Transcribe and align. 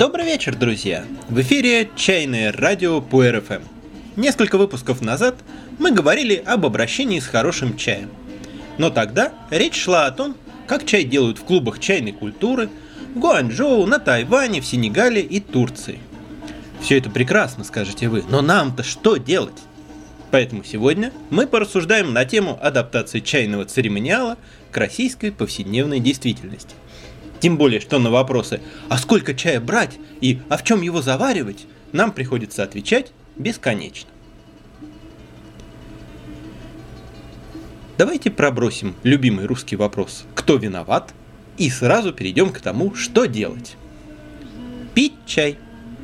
Добрый 0.00 0.24
вечер, 0.24 0.56
друзья! 0.56 1.04
В 1.28 1.42
эфире 1.42 1.90
«Чайное 1.94 2.52
радио» 2.52 3.02
по 3.02 3.22
РФМ. 3.22 3.60
Несколько 4.16 4.56
выпусков 4.56 5.02
назад 5.02 5.34
мы 5.78 5.90
говорили 5.90 6.36
об 6.36 6.64
обращении 6.64 7.20
с 7.20 7.26
хорошим 7.26 7.76
чаем. 7.76 8.08
Но 8.78 8.88
тогда 8.88 9.34
речь 9.50 9.78
шла 9.78 10.06
о 10.06 10.10
том, 10.10 10.38
как 10.66 10.86
чай 10.86 11.04
делают 11.04 11.36
в 11.36 11.44
клубах 11.44 11.80
чайной 11.80 12.12
культуры 12.12 12.70
в 13.14 13.18
Гуанчжоу, 13.18 13.84
на 13.84 13.98
Тайване, 13.98 14.62
в 14.62 14.64
Сенегале 14.64 15.20
и 15.20 15.38
Турции. 15.38 15.98
Все 16.80 16.96
это 16.96 17.10
прекрасно, 17.10 17.62
скажете 17.62 18.08
вы, 18.08 18.24
но 18.26 18.40
нам-то 18.40 18.82
что 18.82 19.18
делать? 19.18 19.58
Поэтому 20.30 20.64
сегодня 20.64 21.12
мы 21.28 21.46
порассуждаем 21.46 22.14
на 22.14 22.24
тему 22.24 22.58
адаптации 22.62 23.20
чайного 23.20 23.66
церемониала 23.66 24.38
к 24.70 24.76
российской 24.78 25.30
повседневной 25.30 26.00
действительности– 26.00 26.74
тем 27.40 27.56
более, 27.56 27.80
что 27.80 27.98
на 27.98 28.10
вопросы 28.10 28.60
«А 28.88 28.98
сколько 28.98 29.34
чая 29.34 29.60
брать?» 29.60 29.98
и 30.20 30.40
«А 30.48 30.56
в 30.56 30.64
чем 30.64 30.82
его 30.82 31.02
заваривать?» 31.02 31.66
нам 31.92 32.12
приходится 32.12 32.62
отвечать 32.62 33.12
бесконечно. 33.36 34.08
Давайте 37.98 38.30
пробросим 38.30 38.94
любимый 39.02 39.46
русский 39.46 39.76
вопрос 39.76 40.24
«Кто 40.34 40.56
виноват?» 40.56 41.12
и 41.58 41.68
сразу 41.68 42.12
перейдем 42.12 42.50
к 42.50 42.60
тому, 42.60 42.94
что 42.94 43.26
делать. 43.26 43.76
Пить 44.94 45.14
чай. 45.26 45.58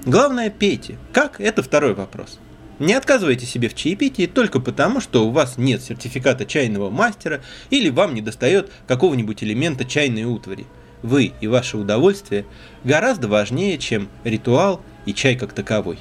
Главное, 0.04 0.50
пейте. 0.50 0.98
Как? 1.12 1.40
Это 1.40 1.62
второй 1.62 1.94
вопрос. 1.94 2.38
Не 2.78 2.92
отказывайте 2.92 3.46
себе 3.46 3.70
в 3.70 3.74
чаепитии 3.74 4.26
только 4.26 4.60
потому, 4.60 5.00
что 5.00 5.26
у 5.26 5.30
вас 5.30 5.56
нет 5.56 5.82
сертификата 5.82 6.44
чайного 6.44 6.90
мастера 6.90 7.40
или 7.70 7.88
вам 7.88 8.12
не 8.12 8.20
достает 8.20 8.70
какого-нибудь 8.86 9.42
элемента 9.42 9.84
чайной 9.84 10.24
утвари– 10.24 10.66
вы 11.02 11.32
и 11.40 11.46
ваше 11.46 11.76
удовольствие 11.76 12.44
гораздо 12.84 13.28
важнее, 13.28 13.78
чем 13.78 14.08
ритуал 14.24 14.80
и 15.04 15.14
чай 15.14 15.36
как 15.36 15.52
таковой. 15.52 15.98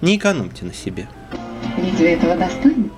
Не 0.00 0.16
экономьте 0.16 0.64
на 0.64 0.74
себе. 0.74 1.08
Вы 1.76 2.06
этого 2.06 2.36
достойны. 2.36 2.90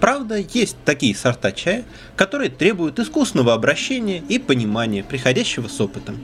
Правда, 0.00 0.36
есть 0.36 0.76
такие 0.84 1.14
сорта 1.14 1.52
чая, 1.52 1.84
которые 2.16 2.50
требуют 2.50 2.98
искусного 2.98 3.54
обращения 3.54 4.22
и 4.28 4.38
понимания, 4.38 5.02
приходящего 5.02 5.68
с 5.68 5.80
опытом. 5.80 6.18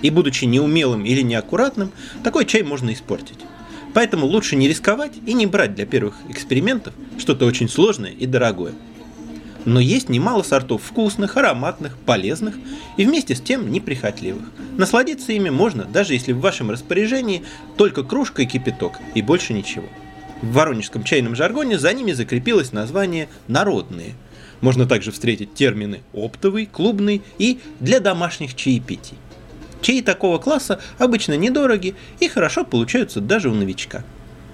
И 0.00 0.10
будучи 0.10 0.44
неумелым 0.44 1.04
или 1.04 1.22
неаккуратным, 1.22 1.92
такой 2.24 2.46
чай 2.46 2.62
можно 2.62 2.92
испортить. 2.92 3.38
Поэтому 3.94 4.26
лучше 4.26 4.56
не 4.56 4.68
рисковать 4.68 5.12
и 5.26 5.32
не 5.32 5.46
брать 5.46 5.74
для 5.74 5.86
первых 5.86 6.14
экспериментов 6.28 6.94
что-то 7.18 7.46
очень 7.46 7.68
сложное 7.68 8.10
и 8.10 8.26
дорогое– 8.26 8.72
но 9.64 9.80
есть 9.80 10.08
немало 10.08 10.42
сортов 10.42 10.82
вкусных, 10.82 11.36
ароматных, 11.36 11.96
полезных 11.98 12.54
и 12.96 13.04
вместе 13.04 13.34
с 13.34 13.40
тем 13.40 13.70
неприхотливых. 13.70 14.44
Насладиться 14.76 15.32
ими 15.32 15.50
можно, 15.50 15.84
даже 15.84 16.14
если 16.14 16.32
в 16.32 16.40
вашем 16.40 16.70
распоряжении 16.70 17.44
только 17.76 18.04
кружка 18.04 18.42
и 18.42 18.46
кипяток, 18.46 18.98
и 19.14 19.22
больше 19.22 19.52
ничего. 19.52 19.86
В 20.42 20.52
воронежском 20.52 21.02
чайном 21.02 21.34
жаргоне 21.34 21.78
за 21.78 21.92
ними 21.92 22.12
закрепилось 22.12 22.72
название 22.72 23.28
«народные». 23.48 24.14
Можно 24.60 24.86
также 24.86 25.12
встретить 25.12 25.54
термины 25.54 26.00
«оптовый», 26.12 26.66
«клубный» 26.66 27.22
и 27.38 27.58
«для 27.80 28.00
домашних 28.00 28.54
чаепитий». 28.54 29.16
Чаи 29.80 30.00
такого 30.00 30.38
класса 30.38 30.80
обычно 30.98 31.36
недороги 31.36 31.94
и 32.18 32.28
хорошо 32.28 32.64
получаются 32.64 33.20
даже 33.20 33.48
у 33.48 33.54
новичка. 33.54 34.04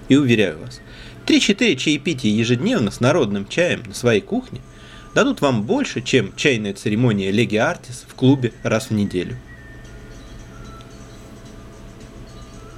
И 0.09 0.17
уверяю 0.17 0.59
вас, 0.59 0.81
3-4 1.27 1.77
чаепития 1.77 2.31
ежедневно 2.31 2.91
с 2.91 3.01
народным 3.01 3.47
чаем 3.47 3.83
на 3.87 3.95
своей 3.95 4.21
кухне– 4.21 4.61
дадут 5.15 5.41
вам 5.41 5.63
больше, 5.63 6.03
чем 6.03 6.35
чайная 6.37 6.75
церемония 6.75 7.31
Леги 7.31 7.57
Артис 7.57 8.05
в 8.07 8.15
клубе 8.15 8.53
раз 8.63 8.91
в 8.91 8.93
неделю. 8.93 9.37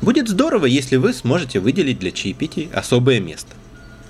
Будет 0.03 0.29
здорово, 0.29 0.67
если 0.67 0.97
вы 0.97 1.13
сможете 1.13 1.59
выделить 1.59 1.99
для 1.99 2.13
чаепитий 2.13 2.69
особое 2.73 3.19
место. 3.19 3.55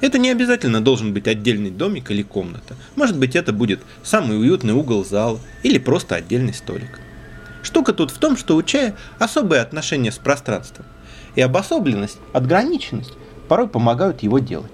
Это 0.00 0.18
не 0.18 0.30
обязательно 0.30 0.82
должен 0.82 1.14
быть 1.14 1.26
отдельный 1.26 1.70
домик 1.70 2.10
или 2.10 2.22
комната. 2.22 2.76
Может 2.96 3.18
быть, 3.18 3.34
это 3.34 3.52
будет 3.52 3.80
самый 4.02 4.38
уютный 4.38 4.74
угол 4.74 5.04
зала 5.04 5.40
или 5.62 5.78
просто 5.78 6.16
отдельный 6.16 6.52
столик. 6.52 7.00
Штука 7.62 7.94
тут 7.94 8.10
в 8.10 8.18
том, 8.18 8.36
что 8.36 8.56
у 8.56 8.62
чая 8.62 8.94
особое 9.18 9.62
отношение 9.62 10.12
с 10.12 10.18
пространством. 10.18 10.84
И 11.34 11.40
обособленность, 11.40 12.18
отграниченность 12.32 13.14
порой 13.48 13.68
помогают 13.68 14.22
его 14.22 14.38
делать. 14.38 14.72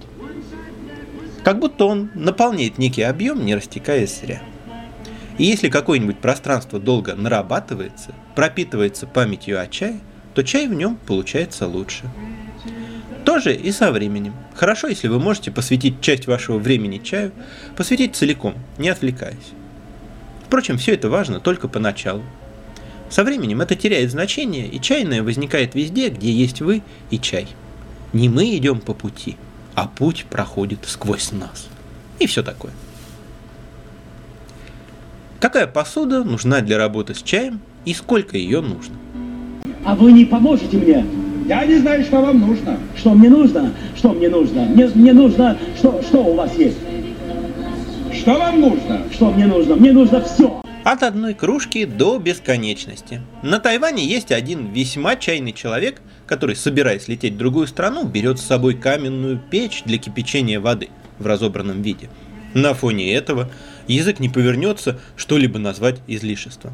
Как 1.44 1.58
будто 1.58 1.86
он 1.86 2.10
наполняет 2.14 2.78
некий 2.78 3.02
объем, 3.02 3.44
не 3.44 3.56
растекаясь 3.56 4.20
зря. 4.20 4.42
И 5.38 5.44
если 5.44 5.68
какое-нибудь 5.68 6.18
пространство 6.18 6.78
долго 6.78 7.14
нарабатывается, 7.14 8.14
пропитывается 8.36 9.06
памятью 9.06 9.60
о 9.60 9.66
чае, 9.66 9.98
то 10.34 10.42
чай 10.42 10.68
в 10.68 10.74
нем 10.74 10.96
получается 11.04 11.66
лучше. 11.66 12.04
Тоже 13.24 13.54
и 13.54 13.72
со 13.72 13.90
временем. 13.90 14.34
Хорошо, 14.54 14.88
если 14.88 15.08
вы 15.08 15.18
можете 15.18 15.50
посвятить 15.50 16.00
часть 16.00 16.26
вашего 16.26 16.58
времени 16.58 16.98
чаю, 16.98 17.32
посвятить 17.76 18.14
целиком, 18.14 18.54
не 18.78 18.88
отвлекаясь. 18.88 19.52
Впрочем, 20.46 20.78
все 20.78 20.94
это 20.94 21.08
важно 21.08 21.40
только 21.40 21.66
поначалу. 21.66 22.22
Со 23.10 23.24
временем 23.24 23.60
это 23.60 23.74
теряет 23.74 24.10
значение, 24.10 24.68
и 24.68 24.80
чайное 24.80 25.22
возникает 25.22 25.74
везде, 25.74 26.08
где 26.08 26.30
есть 26.30 26.60
вы 26.60 26.82
и 27.10 27.18
чай. 27.18 27.48
Не 28.12 28.28
мы 28.28 28.56
идем 28.56 28.80
по 28.80 28.94
пути– 28.94 29.36
а 29.74 29.86
путь 29.86 30.26
проходит 30.28 30.80
сквозь 30.86 31.32
нас. 31.32 31.68
И 32.18 32.26
все 32.26 32.42
такое. 32.42 32.72
Какая 35.40 35.66
посуда 35.66 36.22
нужна 36.22 36.60
для 36.60 36.78
работы 36.78 37.14
с 37.14 37.22
чаем 37.22 37.60
и 37.84 37.94
сколько 37.94 38.36
ее 38.36 38.60
нужно? 38.60 38.94
А 39.84 39.94
вы 39.94 40.12
не 40.12 40.24
поможете 40.24 40.76
мне? 40.76 41.04
Я 41.46 41.66
не 41.66 41.78
знаю, 41.78 42.04
что 42.04 42.20
вам 42.20 42.40
нужно. 42.40 42.78
Что 42.96 43.14
мне 43.14 43.28
нужно? 43.28 43.72
Что 43.96 44.12
мне 44.12 44.28
нужно? 44.28 44.62
Мне, 44.62 44.88
мне 44.94 45.12
нужно... 45.12 45.58
Что, 45.76 46.00
что 46.02 46.24
у 46.24 46.34
вас 46.34 46.54
есть? 46.56 46.78
Что 48.12 48.38
вам 48.38 48.60
нужно? 48.60 49.02
Что 49.12 49.32
мне 49.32 49.46
нужно? 49.46 49.74
Мне 49.74 49.90
нужно 49.90 50.20
все. 50.22 50.62
От 50.84 51.02
одной 51.02 51.34
кружки 51.34 51.84
до 51.84 52.18
бесконечности. 52.18 53.20
На 53.42 53.60
Тайване 53.60 54.04
есть 54.04 54.32
один 54.32 54.72
весьма 54.72 55.16
чайный 55.16 55.52
человек– 55.52 56.00
который, 56.32 56.56
собираясь 56.56 57.08
лететь 57.08 57.34
в 57.34 57.36
другую 57.36 57.66
страну, 57.66 58.06
берет 58.06 58.38
с 58.38 58.44
собой 58.46 58.72
каменную 58.74 59.38
печь 59.50 59.82
для 59.84 59.98
кипячения 59.98 60.60
воды 60.60 60.88
в 61.18 61.26
разобранном 61.26 61.82
виде. 61.82 62.08
На 62.54 62.72
фоне 62.72 63.12
этого 63.12 63.50
язык 63.86 64.18
не 64.18 64.30
повернется 64.30 64.98
что-либо 65.14 65.58
назвать 65.58 66.00
излишеством. 66.06 66.72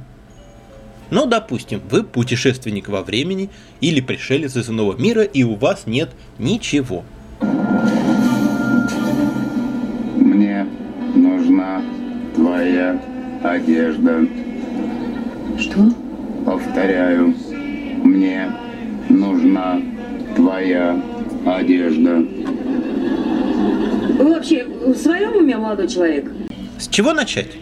Но, 1.11 1.27
допустим, 1.27 1.81
вы 1.91 2.05
путешественник 2.05 2.89
во 2.89 3.03
времени 3.03 3.51
или 3.81 4.01
пришелец 4.01 4.55
из 4.55 4.71
иного 4.71 4.97
мира, 4.97 5.23
и 5.23 5.43
у 5.43 5.57
вас 5.57 5.87
нет 5.87 6.11
ничего. 6.39 7.05
Мне 10.15 10.67
нужна 11.17 11.83
твоя 12.37 13.03
одежда. 13.43 14.27
Что? 15.59 15.91
Повторяю, 16.45 17.35
мне 18.05 18.51
нужна 19.09 19.81
твоя 20.37 21.03
одежда. 21.45 22.25
Вы 24.19 24.35
вообще 24.35 24.65
в 24.65 24.97
своем 24.97 25.37
уме, 25.37 25.57
молодой 25.57 25.89
человек? 25.89 26.31
С 26.79 26.89
чего 26.89 27.13
начать? 27.13 27.57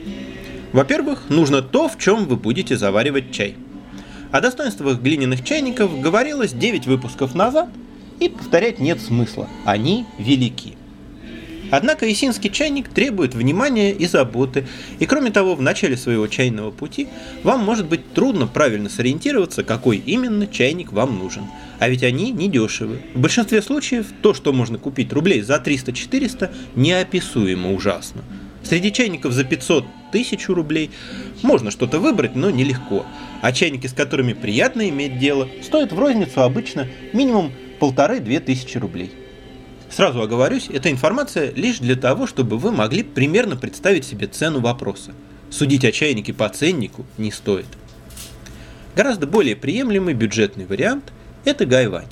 Во-первых, 0.72 1.24
нужно 1.28 1.62
то, 1.62 1.88
в 1.88 1.98
чем 1.98 2.26
вы 2.26 2.36
будете 2.36 2.76
заваривать 2.76 3.30
чай. 3.32 3.56
О 4.32 4.40
достоинствах 4.40 5.00
глиняных 5.00 5.44
чайников 5.44 6.00
говорилось 6.00 6.52
9 6.52 6.86
выпусков 6.86 7.34
назад, 7.34 7.68
и 8.20 8.28
повторять 8.28 8.78
нет 8.78 9.00
смысла. 9.00 9.48
Они 9.64 10.06
велики. 10.18 10.76
Однако 11.70 12.10
исинский 12.10 12.50
чайник 12.50 12.88
требует 12.88 13.34
внимания 13.34 13.92
и 13.92 14.06
заботы, 14.06 14.66
и 14.98 15.06
кроме 15.06 15.30
того, 15.30 15.54
в 15.54 15.62
начале 15.62 15.96
своего 15.96 16.26
чайного 16.26 16.70
пути 16.70 17.08
вам 17.42 17.64
может 17.64 17.86
быть 17.86 18.12
трудно 18.14 18.46
правильно 18.46 18.88
сориентироваться, 18.88 19.64
какой 19.64 19.98
именно 19.98 20.46
чайник 20.46 20.92
вам 20.92 21.18
нужен. 21.18 21.44
А 21.78 21.88
ведь 21.88 22.02
они 22.02 22.30
недешевы. 22.30 23.00
В 23.14 23.20
большинстве 23.20 23.62
случаев 23.62 24.06
то, 24.22 24.34
что 24.34 24.52
можно 24.52 24.78
купить 24.78 25.12
рублей 25.12 25.42
за 25.42 25.56
300-400, 25.56 26.50
неописуемо 26.74 27.72
ужасно. 27.72 28.22
Среди 28.62 28.92
чайников 28.92 29.32
за 29.32 29.44
500 29.44 29.84
тысячу 30.10 30.54
рублей 30.54 30.90
можно 31.42 31.70
что-то 31.70 32.00
выбрать, 32.00 32.34
но 32.34 32.50
нелегко. 32.50 33.06
А 33.42 33.52
чайники, 33.52 33.86
с 33.86 33.92
которыми 33.92 34.32
приятно 34.32 34.88
иметь 34.88 35.18
дело, 35.18 35.48
стоят 35.62 35.92
в 35.92 35.98
розницу 35.98 36.42
обычно 36.42 36.88
минимум 37.12 37.52
полторы-две 37.78 38.40
тысячи 38.40 38.78
рублей. 38.78 39.12
Сразу 39.96 40.20
оговорюсь, 40.20 40.68
эта 40.70 40.90
информация 40.90 41.54
лишь 41.54 41.78
для 41.78 41.96
того, 41.96 42.26
чтобы 42.26 42.58
вы 42.58 42.70
могли 42.70 43.02
примерно 43.02 43.56
представить 43.56 44.04
себе 44.04 44.26
цену 44.26 44.60
вопроса. 44.60 45.12
Судить 45.48 45.86
о 45.86 45.90
чайнике 45.90 46.34
по 46.34 46.46
ценнику 46.50 47.06
не 47.16 47.32
стоит. 47.32 47.64
Гораздо 48.94 49.26
более 49.26 49.56
приемлемый 49.56 50.12
бюджетный 50.12 50.66
вариант– 50.66 51.14
это 51.46 51.64
гайвань. 51.64 52.08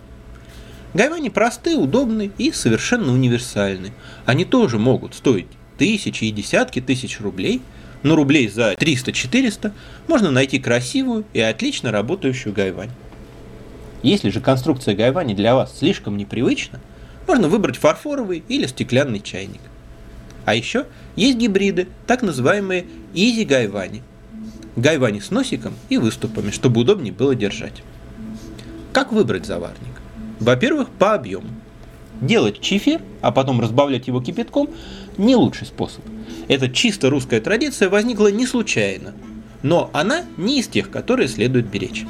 Гайвани 0.95 1.29
просты, 1.29 1.77
удобны 1.77 2.31
и 2.39 2.53
совершенно 2.53 3.13
универсальны. 3.13 3.93
Они 4.25 4.47
тоже 4.47 4.79
могут 4.79 5.15
стоить 5.15 5.49
тысячи 5.77 6.25
и 6.25 6.31
десятки 6.31 6.81
тысяч 6.81 7.21
рублей, 7.21 7.61
но 8.03 8.17
рублей 8.17 8.49
за 8.49 8.73
300-400 8.73 9.73
можно 10.09 10.31
найти 10.31 10.59
красивую 10.59 11.27
и 11.35 11.41
отлично 11.41 11.93
работающую 11.93 12.55
гайвань. 12.55 12.93
Если 14.03 14.31
же 14.31 14.41
конструкция 14.41 14.97
гайвани 14.97 15.35
для 15.35 15.55
вас 15.55 15.81
слишком 15.81 16.17
непривычна, 16.17 16.81
можно 17.26 17.49
выбрать 17.49 17.76
фарфоровый 17.76 18.44
или 18.49 18.67
стеклянный 18.67 19.21
чайник. 19.21 19.61
А 20.44 20.55
еще 20.55 20.87
есть 21.17 21.38
гибриды, 21.38 21.88
так 22.06 22.23
называемые 22.23 22.87
Easy 23.15 23.44
Гайвани. 23.44 24.03
Гайвани 24.76 25.21
с 25.21 25.31
носиком 25.31 25.75
и 25.88 25.99
выступами, 25.99 26.50
чтобы 26.50 26.81
удобнее 26.81 27.12
было 27.12 27.35
держать. 27.35 27.82
Как 28.93 29.12
выбрать 29.12 29.47
заварник? 29.47 30.00
Во-первых, 30.41 30.91
по 30.91 31.15
объему. 31.15 31.49
Делать 32.21 32.61
чефир, 32.61 33.00
а 33.21 33.32
потом 33.32 33.61
разбавлять 33.61 34.06
его 34.06 34.21
кипятком– 34.21 34.69
не 35.19 35.37
лучший 35.37 35.67
способ. 35.67 36.05
Эта 36.49 36.69
чисто 36.69 37.11
русская 37.11 37.41
традиция 37.41 37.88
возникла 37.88 38.31
не 38.31 38.47
случайно, 38.47 39.15
но 39.62 39.91
она 39.93 40.25
не 40.37 40.61
из 40.61 40.69
тех, 40.69 40.91
которые 40.91 41.29
следует 41.29 41.67
беречь. 41.67 42.05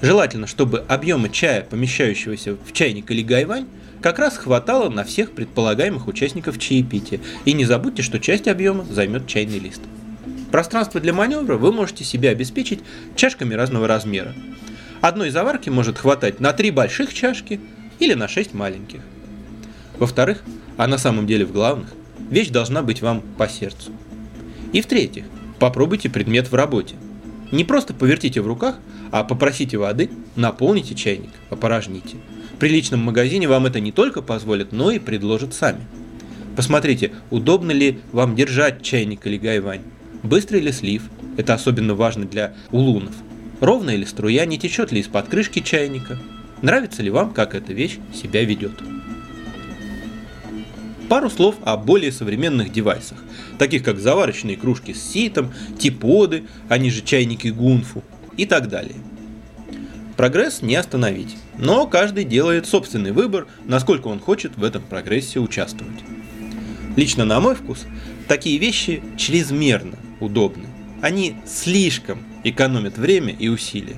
Желательно, 0.00 0.46
чтобы 0.46 0.80
объема 0.88 1.28
чая, 1.28 1.62
помещающегося 1.62 2.56
в 2.56 2.72
чайник 2.72 3.10
или 3.10 3.22
гайвань, 3.22 3.66
как 4.02 4.18
раз 4.18 4.36
хватало 4.36 4.90
на 4.90 5.04
всех 5.04 5.30
предполагаемых 5.30 6.08
участников 6.08 6.58
чаепития. 6.58 7.20
И 7.44 7.52
не 7.52 7.64
забудьте, 7.64 8.02
что 8.02 8.18
часть 8.18 8.48
объема 8.48 8.84
займет 8.84 9.26
чайный 9.28 9.60
лист. 9.60 9.80
Пространство 10.50 11.00
для 11.00 11.14
маневра 11.14 11.56
вы 11.56 11.72
можете 11.72 12.04
себе 12.04 12.28
обеспечить 12.30 12.80
чашками 13.14 13.54
разного 13.54 13.86
размера. 13.86 14.34
Одной 15.00 15.30
заварки 15.30 15.70
может 15.70 15.98
хватать 15.98 16.40
на 16.40 16.52
три 16.52 16.70
больших 16.70 17.14
чашки 17.14 17.60
или 18.00 18.14
на 18.14 18.28
шесть 18.28 18.52
маленьких. 18.52 19.00
Во-вторых, 19.98 20.42
а 20.76 20.86
на 20.88 20.98
самом 20.98 21.26
деле 21.26 21.46
в 21.46 21.52
главных, 21.52 21.88
вещь 22.28 22.48
должна 22.48 22.82
быть 22.82 23.02
вам 23.02 23.22
по 23.38 23.48
сердцу. 23.48 23.92
И 24.72 24.80
в-третьих, 24.80 25.24
попробуйте 25.58 26.10
предмет 26.10 26.50
в 26.50 26.54
работе. 26.54 26.96
Не 27.52 27.64
просто 27.64 27.94
повертите 27.94 28.40
в 28.40 28.46
руках, 28.46 28.76
а 29.12 29.22
попросите 29.22 29.76
воды, 29.76 30.10
наполните 30.34 30.94
чайник, 30.94 31.30
опорожните– 31.50 32.16
приличном 32.62 33.00
магазине 33.00 33.48
вам 33.48 33.66
это 33.66 33.80
не 33.80 33.90
только 33.90 34.22
позволят, 34.22 34.70
но 34.70 34.92
и 34.92 35.00
предложат 35.00 35.52
сами. 35.52 35.80
Посмотрите, 36.54 37.10
удобно 37.28 37.72
ли 37.72 37.98
вам 38.12 38.36
держать 38.36 38.82
чайник 38.82 39.26
или 39.26 39.36
гайвань. 39.36 39.80
Быстрый 40.22 40.60
ли 40.60 40.70
слив? 40.70 41.02
Это 41.36 41.54
особенно 41.54 41.96
важно 41.96 42.24
для 42.24 42.54
улунов. 42.70 43.16
Ровная 43.58 43.96
ли 43.96 44.04
струя, 44.04 44.46
не 44.46 44.60
течет 44.60 44.92
ли 44.92 45.00
из-под 45.00 45.26
крышки 45.26 45.58
чайника? 45.58 46.20
Нравится 46.62 47.02
ли 47.02 47.10
вам, 47.10 47.32
как 47.34 47.56
эта 47.56 47.72
вещь 47.72 47.98
себя 48.14 48.44
ведет? 48.44 48.80
Пару 51.08 51.30
слов 51.30 51.56
о 51.64 51.76
более 51.76 52.12
современных 52.12 52.70
девайсах, 52.70 53.18
таких 53.58 53.82
как 53.82 53.98
заварочные 53.98 54.56
кружки 54.56 54.94
с 54.94 55.02
ситом, 55.02 55.52
типоды, 55.80 56.44
они 56.68 56.92
же 56.92 57.02
чайники 57.02 57.48
гунфу 57.48 58.04
и 58.36 58.46
так 58.46 58.68
далее– 58.68 58.94
Прогресс 60.22 60.62
не 60.62 60.76
остановить, 60.76 61.36
но 61.58 61.84
каждый 61.88 62.22
делает 62.22 62.68
собственный 62.68 63.10
выбор, 63.10 63.48
насколько 63.64 64.06
он 64.06 64.20
хочет 64.20 64.56
в 64.56 64.62
этом 64.62 64.80
прогрессе 64.80 65.40
участвовать. 65.40 65.98
Лично 66.94 67.24
на 67.24 67.40
мой 67.40 67.56
вкус, 67.56 67.86
такие 68.28 68.56
вещи 68.58 69.02
чрезмерно 69.16 69.98
удобны. 70.20 70.68
Они 71.00 71.34
слишком 71.44 72.22
экономят 72.44 72.98
время 72.98 73.34
и 73.36 73.48
усилия. 73.48 73.96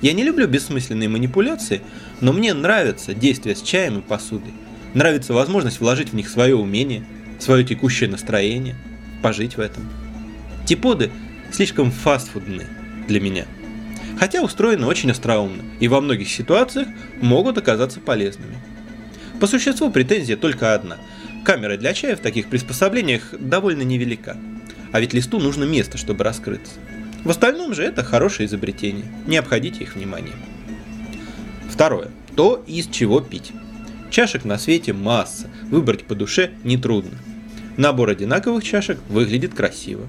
Я 0.00 0.14
не 0.14 0.24
люблю 0.24 0.48
бессмысленные 0.48 1.10
манипуляции, 1.10 1.82
но 2.22 2.32
мне 2.32 2.54
нравится 2.54 3.12
действие 3.12 3.54
с 3.54 3.60
чаем 3.60 3.98
и 3.98 4.00
посудой. 4.00 4.54
Нравится 4.94 5.34
возможность 5.34 5.80
вложить 5.80 6.12
в 6.12 6.14
них 6.14 6.30
свое 6.30 6.56
умение, 6.56 7.04
свое 7.38 7.62
текущее 7.62 8.08
настроение, 8.08 8.74
пожить 9.22 9.58
в 9.58 9.60
этом. 9.60 9.86
Типоды 10.64 11.10
слишком 11.52 11.90
фастфудные 11.90 12.68
для 13.06 13.20
меня– 13.20 13.44
хотя 14.18 14.42
устроены 14.42 14.86
очень 14.86 15.10
остроумно 15.10 15.62
и 15.80 15.88
во 15.88 16.00
многих 16.00 16.28
ситуациях 16.28 16.88
могут 17.20 17.58
оказаться 17.58 18.00
полезными. 18.00 18.56
По 19.40 19.46
существу 19.46 19.90
претензия 19.90 20.36
только 20.36 20.74
одна. 20.74 20.96
Камера 21.44 21.76
для 21.76 21.94
чая 21.94 22.16
в 22.16 22.20
таких 22.20 22.48
приспособлениях 22.48 23.34
довольно 23.38 23.82
невелика. 23.82 24.36
А 24.92 25.00
ведь 25.00 25.14
листу 25.14 25.38
нужно 25.38 25.64
место, 25.64 25.96
чтобы 25.96 26.24
раскрыться. 26.24 26.74
В 27.24 27.30
остальном 27.30 27.74
же 27.74 27.84
это 27.84 28.02
хорошее 28.02 28.46
изобретение. 28.46 29.04
Не 29.26 29.36
обходите 29.36 29.84
их 29.84 29.94
вниманием. 29.94 30.36
Второе. 31.70 32.10
То, 32.34 32.62
из 32.66 32.88
чего 32.88 33.20
пить. 33.20 33.52
Чашек 34.10 34.44
на 34.44 34.58
свете 34.58 34.92
масса, 34.92 35.48
выбрать 35.70 36.04
по 36.04 36.14
душе 36.14 36.50
нетрудно. 36.64 37.18
Набор 37.76 38.10
одинаковых 38.10 38.64
чашек 38.64 38.98
выглядит 39.08 39.54
красиво. 39.54 40.06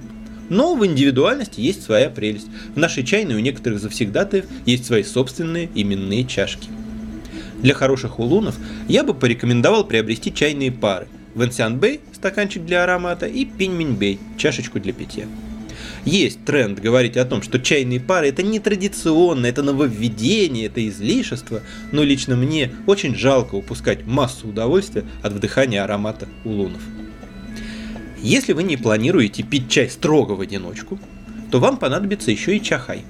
Но 0.50 0.76
в 0.76 0.86
индивидуальности 0.86 1.62
есть 1.62 1.84
своя 1.84 2.10
прелесть. 2.10 2.48
В 2.76 2.78
нашей 2.78 3.04
чайной 3.04 3.36
у 3.36 3.40
некоторых 3.40 3.80
завсегдатаев 3.80 4.46
есть 4.66 4.86
свои 4.86 5.04
собственные 5.04 5.70
именные 5.76 6.26
чашки. 6.26 6.70
Для 7.62 7.74
хороших 7.74 8.20
улунов 8.20 8.58
я 8.88 9.04
бы 9.04 9.14
порекомендовал 9.14 9.86
приобрести 9.86 10.34
чайные 10.34 10.72
пары. 10.72 11.08
Вэнсян 11.36 11.78
Бэй– 11.78 12.00
стаканчик 12.14 12.66
для 12.66 12.84
аромата 12.84 13.28
и 13.28 13.46
Пиньминь 13.46 13.94
Бэй– 13.94 14.20
чашечку 14.38 14.80
для 14.80 14.94
питья. 14.94 15.26
Есть 16.06 16.46
тренд 16.46 16.80
говорить 16.80 17.18
о 17.18 17.26
том, 17.26 17.42
что 17.42 17.60
чайные 17.60 18.00
пары 18.00 18.30
это 18.30 18.42
не 18.42 18.60
традиционно, 18.60 19.46
это 19.46 19.64
нововведение, 19.64 20.68
это 20.68 20.88
излишество, 20.88 21.62
но 21.92 22.04
лично 22.04 22.36
мне 22.36 22.72
очень 22.88 23.16
жалко 23.16 23.56
упускать 23.56 24.06
массу 24.06 24.48
удовольствия 24.48 25.04
от 25.22 25.34
вдыхания 25.34 25.84
аромата 25.84 26.28
улунов. 26.46 26.82
Если 28.22 28.54
вы 28.54 28.64
не 28.64 28.78
планируете 28.78 29.44
пить 29.44 29.70
чай 29.70 29.90
строго 29.90 30.34
в 30.34 30.42
одиночку, 30.42 31.00
то 31.52 31.60
вам 31.60 31.78
понадобится 31.78 32.32
еще 32.32 32.56
и 32.56 32.62
чахай. 32.62 33.04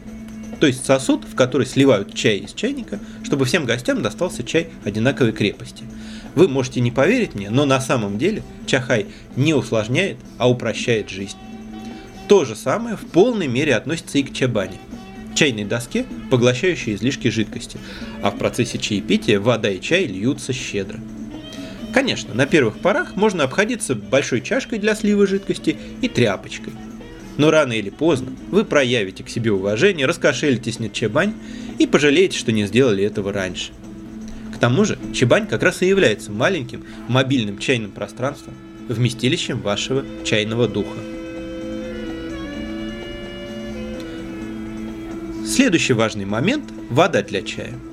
То 0.60 0.68
есть 0.68 0.86
сосуд, 0.86 1.24
в 1.24 1.36
который 1.36 1.66
сливают 1.66 2.14
чай 2.14 2.38
из 2.38 2.54
чайника, 2.54 3.00
чтобы 3.24 3.46
всем 3.46 3.66
гостям 3.66 4.02
достался 4.02 4.44
чай 4.44 4.70
одинаковой 4.84 5.32
крепости. 5.32 5.84
Вы 6.36 6.48
можете 6.48 6.82
не 6.82 6.92
поверить 6.92 7.34
мне, 7.34 7.50
но 7.50 7.66
на 7.66 7.82
самом 7.82 8.18
деле 8.18 8.44
чахай 8.66 9.08
не 9.36 9.54
усложняет, 9.54 10.18
а 10.38 10.50
упрощает 10.50 11.10
жизнь. 11.10 11.38
То 12.28 12.46
же 12.46 12.56
самое 12.56 12.96
в 12.96 13.06
полной 13.06 13.48
мере 13.48 13.76
относится 13.76 14.18
и 14.20 14.24
к 14.24 14.34
чабане– 14.34 14.78
чайной 15.40 15.64
доске, 15.64 16.06
поглощающей 16.30 16.96
излишки 16.96 17.30
жидкости, 17.30 17.80
а 18.22 18.30
в 18.30 18.38
процессе 18.38 18.78
чаепития 18.78 19.40
вода 19.40 19.70
и 19.70 19.80
чай 19.80 20.06
льются 20.06 20.52
щедро. 20.52 21.00
Конечно, 21.94 22.34
на 22.34 22.46
первых 22.46 22.80
порах 22.80 23.16
можно 23.16 23.44
обходиться 23.44 23.96
большой 23.96 24.42
чашкой 24.42 24.80
для 24.80 24.96
слива 24.96 25.26
жидкости 25.26 25.76
и 26.02 26.08
тряпочкой. 26.08 26.74
Но 27.38 27.52
рано 27.52 27.74
или 27.74 27.90
поздно 27.90 28.32
вы 28.52 28.64
проявите 28.64 29.24
к 29.24 29.30
себе 29.30 29.52
уважение, 29.52 30.06
раскошелитесь 30.06 30.80
на 30.80 30.90
чебань 30.90 31.34
и 31.80 31.88
пожалеете, 31.88 32.38
что 32.38 32.52
не 32.52 32.66
сделали 32.68 33.04
этого 33.04 33.34
раньше. 33.34 33.72
К 34.54 34.60
тому 34.60 34.84
же, 34.86 35.00
чебань 35.14 35.48
как 35.48 35.64
раз 35.64 35.82
и 35.82 35.88
является 35.88 36.32
маленьким 36.32 36.84
мобильным 37.08 37.58
чайным 37.58 37.92
пространством, 37.92 38.56
вместилищем 38.88 39.62
вашего 39.62 40.04
чайного 40.26 40.68
духа. 40.68 41.00
Следующий 45.48 45.94
важный 45.94 46.26
момент– 46.26 46.66
вода 46.90 47.24
для 47.24 47.42
чая– 47.42 47.74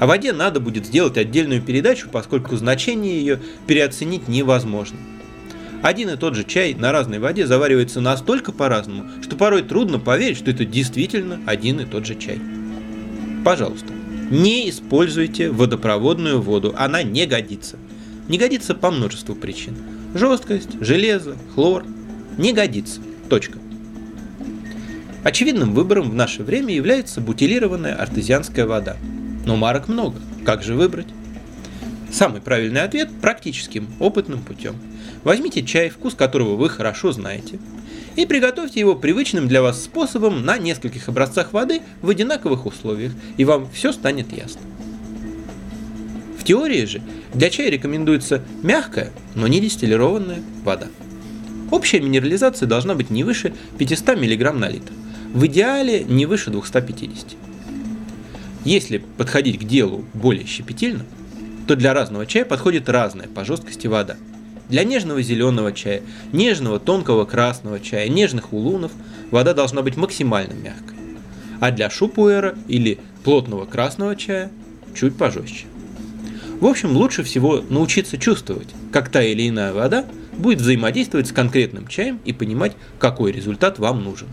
о 0.00 0.06
воде 0.06 0.32
надо 0.32 0.60
будет 0.60 0.86
сделать 0.86 1.18
отдельную 1.18 1.60
передачу, 1.60 2.08
поскольку 2.10 2.56
значение 2.56 3.20
ее 3.20 3.38
переоценить 3.66 4.28
невозможно. 4.28 4.98
Один 5.82 6.08
и 6.08 6.16
тот 6.16 6.34
же 6.34 6.44
чай 6.44 6.72
на 6.72 6.90
разной 6.90 7.18
воде 7.18 7.46
заваривается 7.46 8.00
настолько 8.00 8.50
по-разному, 8.50 9.04
что 9.22 9.36
порой 9.36 9.62
трудно 9.62 9.98
поверить, 9.98 10.38
что 10.38 10.50
это 10.50 10.64
действительно 10.64 11.38
один 11.44 11.80
и 11.80 11.84
тот 11.84 12.06
же 12.06 12.14
чай. 12.14 12.40
Пожалуйста, 13.44 13.92
не 14.30 14.70
используйте 14.70 15.50
водопроводную 15.50 16.40
воду, 16.40 16.74
она 16.78 17.02
не 17.02 17.26
годится. 17.26 17.76
Не 18.26 18.38
годится 18.38 18.74
по 18.74 18.90
множеству 18.90 19.34
причин. 19.34 19.76
Жесткость, 20.14 20.80
железо, 20.80 21.36
хлор. 21.54 21.84
Не 22.38 22.54
годится. 22.54 23.02
Точка. 23.28 23.58
Очевидным 25.24 25.74
выбором 25.74 26.10
в 26.10 26.14
наше 26.14 26.42
время 26.42 26.74
является 26.74 27.20
бутилированная 27.20 27.96
артезианская 27.96 28.64
вода– 28.64 28.96
но 29.44 29.56
марок 29.56 29.88
много. 29.88 30.20
Как 30.44 30.62
же 30.62 30.74
выбрать? 30.74 31.06
Самый 32.10 32.40
правильный 32.40 32.82
ответ– 32.82 33.10
практическим, 33.20 33.88
опытным 34.00 34.42
путем. 34.42 34.74
Возьмите 35.22 35.62
чай, 35.62 35.90
вкус 35.90 36.14
которого 36.14 36.56
вы 36.56 36.68
хорошо 36.68 37.12
знаете, 37.12 37.58
и 38.16 38.26
приготовьте 38.26 38.80
его 38.80 38.96
привычным 38.96 39.46
для 39.46 39.62
вас 39.62 39.82
способом 39.82 40.44
на 40.44 40.58
нескольких 40.58 41.08
образцах 41.08 41.52
воды 41.52 41.82
в 42.02 42.08
одинаковых 42.08 42.66
условиях, 42.66 43.12
и 43.36 43.44
вам 43.44 43.68
все 43.72 43.92
станет 43.92 44.32
ясно. 44.32 44.60
В 46.38 46.44
теории 46.44 46.84
же 46.84 47.00
для 47.32 47.48
чая 47.50 47.70
рекомендуется 47.70 48.42
мягкая, 48.62 49.10
но 49.34 49.46
не 49.46 49.60
дистиллированная 49.60 50.42
вода. 50.64 50.88
Общая 51.70 52.00
минерализация 52.00 52.66
должна 52.66 52.94
быть 52.94 53.10
не 53.10 53.22
выше 53.22 53.54
500 53.78 54.16
мг 54.16 54.52
на 54.52 54.68
литр, 54.68 54.92
в 55.32 55.46
идеале 55.46 56.02
не 56.02 56.26
выше 56.26 56.50
250 56.50 57.49
если 58.64 58.98
подходить 58.98 59.58
к 59.58 59.64
делу 59.64 60.04
более 60.14 60.46
щепетильно, 60.46 61.04
то 61.66 61.76
для 61.76 61.94
разного 61.94 62.26
чая 62.26 62.44
подходит 62.44 62.88
разная 62.88 63.28
по 63.28 63.44
жесткости 63.44 63.86
вода. 63.86 64.16
Для 64.68 64.84
нежного 64.84 65.22
зеленого 65.22 65.72
чая, 65.72 66.02
нежного 66.32 66.78
тонкого 66.78 67.24
красного 67.24 67.80
чая, 67.80 68.08
нежных 68.08 68.52
улунов 68.52 68.92
вода 69.30 69.54
должна 69.54 69.82
быть 69.82 69.96
максимально 69.96 70.52
мягкой. 70.52 70.96
А 71.60 71.70
для 71.70 71.90
шупуэра 71.90 72.54
или 72.68 72.98
плотного 73.24 73.66
красного 73.66 74.16
чая 74.16 74.50
чуть 74.94 75.16
пожестче. 75.16 75.66
В 76.60 76.66
общем, 76.66 76.96
лучше 76.96 77.22
всего 77.22 77.64
научиться 77.68 78.18
чувствовать, 78.18 78.68
как 78.92 79.08
та 79.08 79.22
или 79.22 79.48
иная 79.48 79.72
вода 79.72 80.04
будет 80.36 80.60
взаимодействовать 80.60 81.28
с 81.28 81.32
конкретным 81.32 81.86
чаем 81.86 82.20
и 82.24 82.32
понимать, 82.32 82.76
какой 82.98 83.32
результат 83.32 83.78
вам 83.78 84.04
нужен. 84.04 84.28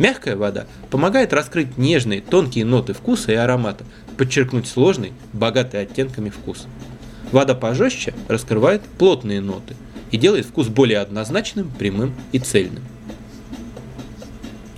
Мягкая 0.00 0.34
вода 0.34 0.66
помогает 0.88 1.34
раскрыть 1.34 1.76
нежные, 1.76 2.22
тонкие 2.22 2.64
ноты 2.64 2.94
вкуса 2.94 3.32
и 3.32 3.34
аромата, 3.34 3.84
подчеркнуть 4.16 4.66
сложный, 4.66 5.12
богатый 5.34 5.82
оттенками 5.82 6.30
вкус. 6.30 6.66
Вода 7.32 7.54
пожестче 7.54 8.14
раскрывает 8.26 8.80
плотные 8.96 9.42
ноты 9.42 9.76
и 10.10 10.16
делает 10.16 10.46
вкус 10.46 10.68
более 10.68 11.00
однозначным, 11.00 11.70
прямым 11.78 12.14
и 12.32 12.38
цельным. 12.38 12.82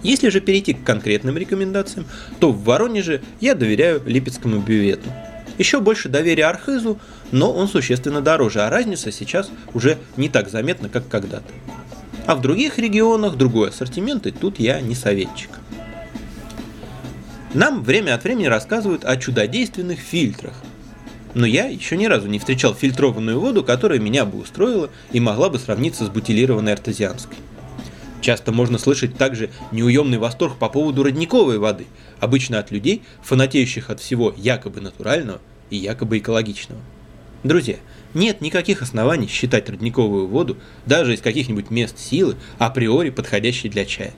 Если 0.02 0.28
же 0.28 0.40
перейти 0.40 0.74
к 0.74 0.82
конкретным 0.82 1.38
рекомендациям, 1.38 2.04
то 2.40 2.50
в 2.50 2.64
Воронеже 2.64 3.22
я 3.40 3.54
доверяю 3.54 4.02
Липецкому 4.04 4.58
бювету– 4.58 5.08
еще 5.58 5.80
больше 5.80 6.08
доверия 6.08 6.46
Архизу, 6.46 6.98
но 7.30 7.52
он 7.52 7.68
существенно 7.68 8.20
дороже, 8.20 8.62
а 8.62 8.70
разница 8.70 9.12
сейчас 9.12 9.50
уже 9.74 9.98
не 10.16 10.28
так 10.28 10.48
заметна, 10.48 10.88
как 10.88 11.08
когда-то. 11.08 11.44
А 12.26 12.36
в 12.36 12.40
других 12.40 12.78
регионах 12.78 13.36
другой 13.36 13.70
ассортимент, 13.70 14.26
и 14.26 14.30
тут 14.30 14.60
я 14.60 14.80
не 14.80 14.94
советчик. 14.94 15.50
Нам 17.52 17.82
время 17.82 18.14
от 18.14 18.24
времени 18.24 18.46
рассказывают 18.46 19.04
о 19.04 19.16
чудодейственных 19.16 19.98
фильтрах. 19.98 20.54
Но 21.34 21.46
я 21.46 21.66
еще 21.66 21.96
ни 21.96 22.06
разу 22.06 22.28
не 22.28 22.38
встречал 22.38 22.74
фильтрованную 22.74 23.40
воду, 23.40 23.64
которая 23.64 23.98
меня 23.98 24.24
бы 24.24 24.38
устроила 24.38 24.90
и 25.12 25.20
могла 25.20 25.50
бы 25.50 25.58
сравниться 25.58 26.04
с 26.04 26.08
бутилированной 26.08 26.72
артезианской. 26.72 27.36
Часто 28.20 28.52
можно 28.52 28.78
слышать 28.78 29.16
также 29.16 29.50
неуемный 29.72 30.18
восторг 30.18 30.56
по 30.56 30.68
поводу 30.68 31.02
родниковой 31.02 31.58
воды, 31.58 31.86
обычно 32.20 32.60
от 32.60 32.70
людей, 32.70 33.02
фанатеющих 33.22 33.90
от 33.90 34.00
всего 34.00 34.32
якобы 34.36 34.80
натурального 34.80 35.40
и 35.70 35.76
якобы 35.76 36.18
экологичного. 36.18 36.80
Друзья, 37.42 37.76
нет 38.14 38.40
никаких 38.40 38.82
оснований 38.82 39.28
считать 39.28 39.68
родниковую 39.68 40.26
воду 40.26 40.56
даже 40.86 41.14
из 41.14 41.20
каких-нибудь 41.20 41.70
мест 41.70 41.98
силы 41.98 42.36
априори 42.58 43.10
подходящей 43.10 43.70
для 43.70 43.84
чая. 43.84 44.12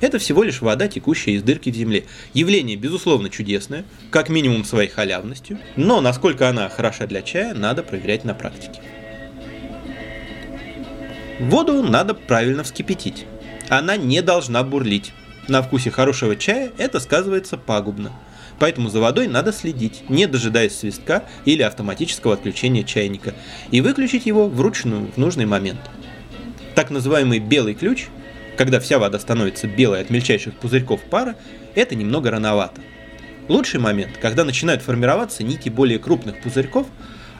Это 0.00 0.18
всего 0.18 0.44
лишь 0.44 0.60
вода, 0.60 0.86
текущая 0.86 1.32
из 1.32 1.42
дырки 1.42 1.70
в 1.70 1.74
земле. 1.74 2.04
Явление, 2.32 2.76
безусловно, 2.76 3.30
чудесное, 3.30 3.84
как 4.10 4.28
минимум 4.28 4.64
своей 4.64 4.88
халявностью, 4.88 5.58
но 5.76 6.00
насколько 6.00 6.48
она 6.48 6.68
хороша 6.68 7.06
для 7.06 7.22
чая, 7.22 7.54
надо 7.54 7.82
проверять 7.82 8.24
на 8.24 8.34
практике. 8.34 8.80
Воду 11.40 11.82
надо 11.82 12.14
правильно 12.14 12.62
вскипятить. 12.64 13.24
Она 13.68 13.96
не 13.96 14.22
должна 14.22 14.62
бурлить. 14.62 15.12
На 15.46 15.62
вкусе 15.62 15.90
хорошего 15.90 16.36
чая 16.36 16.72
это 16.78 17.00
сказывается 17.00 17.56
пагубно. 17.56 18.12
Поэтому 18.58 18.88
за 18.88 19.00
водой 19.00 19.28
надо 19.28 19.52
следить, 19.52 20.08
не 20.08 20.26
дожидаясь 20.26 20.76
свистка 20.76 21.24
или 21.44 21.62
автоматического 21.62 22.34
отключения 22.34 22.82
чайника, 22.82 23.34
и 23.70 23.80
выключить 23.80 24.26
его 24.26 24.48
вручную 24.48 25.10
в 25.12 25.16
нужный 25.16 25.46
момент. 25.46 25.80
Так 26.74 26.90
называемый 26.90 27.38
белый 27.38 27.74
ключ, 27.74 28.06
когда 28.56 28.80
вся 28.80 28.98
вода 28.98 29.18
становится 29.18 29.68
белой 29.68 30.00
от 30.00 30.10
мельчайших 30.10 30.54
пузырьков 30.54 31.00
пара, 31.02 31.36
это 31.74 31.94
немного 31.94 32.30
рановато. 32.30 32.80
Лучший 33.48 33.80
момент, 33.80 34.18
когда 34.20 34.44
начинают 34.44 34.82
формироваться 34.82 35.42
нити 35.42 35.68
более 35.68 35.98
крупных 35.98 36.40
пузырьков, 36.42 36.86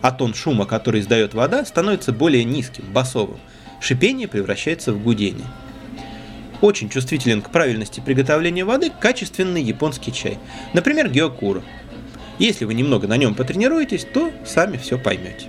а 0.01 0.13
тон 0.13 0.33
шума, 0.33 0.65
который 0.65 1.01
издает 1.01 1.35
вода, 1.35 1.65
становится 1.65 2.13
более 2.13 2.45
низким, 2.45 2.85
басовым. 2.93 3.39
Шипение 3.81 4.29
превращается 4.29 4.93
в 4.93 5.03
гудение– 5.03 5.47
очень 6.61 6.89
чувствителен 6.89 7.43
к 7.43 7.51
правильности 7.51 8.01
приготовления 8.01 8.65
воды 8.65 8.91
качественный 9.01 9.63
японский 9.63 10.13
чай, 10.13 10.39
например, 10.75 11.09
геокура. 11.09 11.63
Если 12.39 12.65
вы 12.65 12.75
немного 12.75 13.09
на 13.09 13.17
нем 13.17 13.35
потренируетесь, 13.35 14.05
то 14.05 14.31
сами 14.47 14.77
все 14.77 14.99
поймете. 14.99 15.47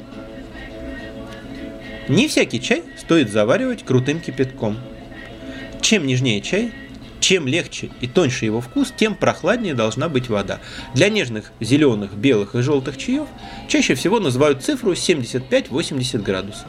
Не 2.08 2.28
всякий 2.28 2.60
чай 2.60 2.84
стоит 2.98 3.32
заваривать 3.32 3.84
крутым 3.84 4.20
кипятком. 4.20 4.78
Чем 5.82 6.08
нежнее 6.08 6.42
чай, 6.42 6.72
чем 7.20 7.48
легче 7.48 7.92
и 8.02 8.08
тоньше 8.08 8.46
его 8.46 8.62
вкус, 8.62 8.92
тем 8.96 9.14
прохладнее 9.14 9.76
должна 9.76 10.10
быть 10.10 10.30
вода. 10.30 10.60
Для 10.96 11.10
нежных 11.10 11.52
зеленых, 11.60 12.14
белых 12.14 12.56
и 12.56 12.62
желтых 12.62 12.98
чаев 12.98 13.28
чаще 13.68 13.94
всего 13.94 14.20
называют 14.20 14.64
цифру 14.64 14.94
75-80 14.94 16.22
градусов. 16.24 16.68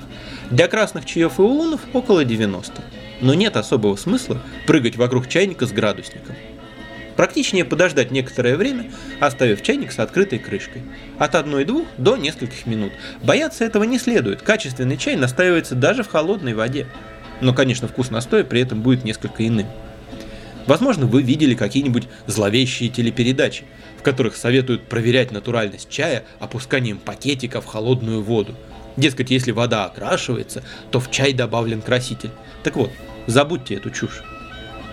Для 0.50 0.68
красных 0.68 1.06
чаев 1.06 1.38
и 1.38 1.42
улунов 1.42 1.80
около 1.94 2.24
90 2.24 2.82
но 3.20 3.34
нет 3.34 3.56
особого 3.56 3.96
смысла 3.96 4.40
прыгать 4.66 4.96
вокруг 4.96 5.28
чайника 5.28 5.66
с 5.66 5.72
градусником. 5.72 6.34
Практичнее 7.16 7.64
подождать 7.64 8.10
некоторое 8.10 8.56
время, 8.56 8.90
оставив 9.18 9.62
чайник 9.62 9.92
с 9.92 9.98
открытой 9.98 10.38
крышкой. 10.38 10.82
От 11.18 11.34
1-2 11.34 11.86
до 11.98 12.16
нескольких 12.16 12.66
минут. 12.66 12.92
Бояться 13.22 13.64
этого 13.64 13.84
не 13.84 13.98
следует, 13.98 14.40
качественный 14.40 14.96
чай 14.96 15.16
настаивается 15.16 15.74
даже 15.74 16.02
в 16.02 16.08
холодной 16.08 16.54
воде. 16.54 16.86
Но, 17.42 17.52
конечно, 17.52 17.88
вкус 17.88 18.10
настоя 18.10 18.44
при 18.44 18.62
этом 18.62 18.80
будет 18.80 19.04
несколько 19.04 19.46
иным. 19.46 19.66
Возможно, 20.66 21.06
вы 21.06 21.22
видели 21.22 21.54
какие-нибудь 21.54 22.08
зловещие 22.26 22.88
телепередачи, 22.90 23.64
в 23.98 24.02
которых 24.02 24.36
советуют 24.36 24.84
проверять 24.84 25.30
натуральность 25.30 25.90
чая 25.90 26.24
опусканием 26.38 26.98
пакетика 26.98 27.60
в 27.60 27.66
холодную 27.66 28.22
воду. 28.22 28.54
Дескать, 28.96 29.30
если 29.30 29.52
вода 29.52 29.86
окрашивается, 29.86 30.62
то 30.90 31.00
в 31.00 31.10
чай 31.10 31.32
добавлен 31.32 31.80
краситель. 31.82 32.30
Так 32.62 32.76
вот, 32.76 32.90
Забудьте 33.30 33.76
эту 33.76 33.90
чушь. 33.90 34.22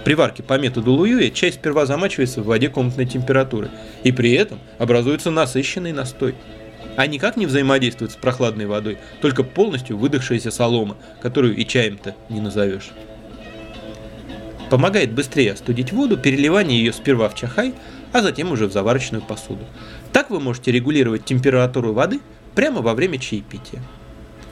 При 0.04 0.14
варке 0.14 0.44
по 0.44 0.60
методу 0.60 0.94
Луюя 0.94 1.30
чай 1.32 1.52
сперва 1.52 1.86
замачивается 1.86 2.42
в 2.42 2.46
воде 2.46 2.70
комнатной 2.70 3.06
температуры, 3.06 3.70
и 4.04 4.12
при 4.12 4.32
этом 4.34 4.60
образуется 4.78 5.32
насыщенный 5.32 5.92
настой. 5.92 6.36
А 6.96 7.08
никак 7.08 7.36
не 7.36 7.46
взаимодействует 7.46 8.12
с 8.12 8.16
прохладной 8.16 8.66
водой, 8.66 8.98
только 9.22 9.44
полностью 9.44 9.98
выдохшаяся 9.98 10.52
солома, 10.52 10.98
которую 11.22 11.56
и 11.56 11.66
чаем-то 11.66 12.16
не 12.30 12.40
назовешь. 12.40 12.92
Помогает 14.70 15.14
быстрее 15.14 15.54
остудить 15.54 15.92
воду 15.92 16.18
переливание 16.18 16.78
ее 16.78 16.94
сперва 16.94 17.30
в 17.30 17.36
чахай, 17.36 17.74
а 18.14 18.22
затем 18.22 18.52
уже 18.52 18.68
в 18.68 18.72
заварочную 18.72 19.24
посуду. 19.24 19.66
Так 20.14 20.30
вы 20.30 20.40
можете 20.40 20.72
регулировать 20.72 21.26
температуру 21.26 21.94
воды 21.94 22.20
прямо 22.58 22.82
во 22.82 22.96
время 22.96 23.20
чаепития. 23.20 23.84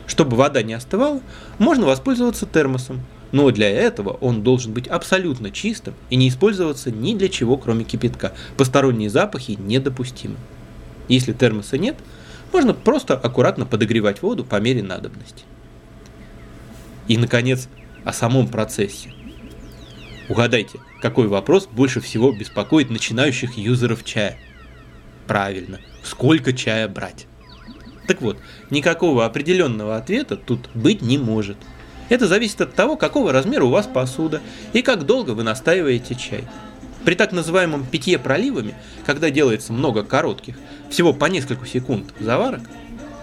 Чтобы 0.05 0.37
вода 0.37 0.61
не 0.61 0.75
остывала, 0.75 1.21
можно 1.57 1.87
воспользоваться 1.87 2.45
термосом, 2.45 3.01
но 3.31 3.49
для 3.49 3.67
этого 3.67 4.11
он 4.21 4.43
должен 4.43 4.73
быть 4.73 4.87
абсолютно 4.87 5.49
чистым 5.49 5.95
и 6.11 6.15
не 6.15 6.29
использоваться 6.29 6.91
ни 6.91 7.15
для 7.15 7.29
чего, 7.29 7.57
кроме 7.57 7.83
кипятка. 7.83 8.33
Посторонние 8.57 9.09
запахи 9.09 9.57
недопустимы. 9.59 10.35
Если 11.07 11.33
термоса 11.33 11.79
нет, 11.79 11.97
можно 12.53 12.75
просто 12.75 13.15
аккуратно 13.15 13.65
подогревать 13.65 14.21
воду 14.21 14.45
по 14.45 14.59
мере 14.59 14.83
надобности. 14.83 15.43
И, 17.07 17.17
наконец, 17.17 17.67
о 18.03 18.13
самом 18.13 18.49
процессе. 18.49 19.11
Угадайте, 20.29 20.77
какой 21.01 21.27
вопрос 21.27 21.65
больше 21.65 22.01
всего 22.01 22.31
беспокоит 22.31 22.91
начинающих 22.91 23.57
юзеров 23.57 24.03
чая? 24.03 24.37
Правильно, 25.25 25.79
сколько 26.03 26.53
чая 26.53 26.87
брать? 26.87 27.25
Так 28.07 28.21
вот, 28.21 28.37
никакого 28.69 29.25
определенного 29.25 29.97
ответа 29.97 30.35
тут 30.37 30.69
быть 30.73 31.01
не 31.01 31.17
может– 31.17 31.57
это 32.09 32.27
зависит 32.27 32.61
от 32.61 32.73
того, 32.73 32.97
какого 32.97 33.31
размера 33.31 33.63
у 33.65 33.69
вас 33.69 33.87
посуда 33.87 34.41
и 34.73 34.81
как 34.81 35.05
долго 35.05 35.31
вы 35.31 35.43
настаиваете 35.43 36.15
чай. 36.15 36.43
При 37.03 37.15
так 37.15 37.31
называемом 37.31 37.85
питье 37.85 38.17
проливами, 38.19 38.75
когда 39.05 39.29
делается 39.29 39.73
много 39.73 40.03
коротких, 40.03 40.55
всего 40.89 41.13
по 41.13 41.25
несколько 41.25 41.65
секунд 41.67 42.13
заварок, 42.19 42.61